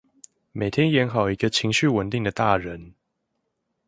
[0.51, 2.95] 每天演好一個情緒穩定的大人